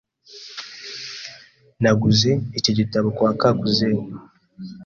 Naguze 1.81 2.31
iki 2.59 2.71
gitabo 2.79 3.07
kwa 3.17 3.31
Kakuzen. 3.39 3.95